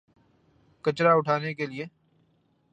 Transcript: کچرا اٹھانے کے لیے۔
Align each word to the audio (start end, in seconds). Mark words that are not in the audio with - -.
کچرا 0.85 1.11
اٹھانے 1.13 1.53
کے 1.53 1.65
لیے۔ 1.65 1.85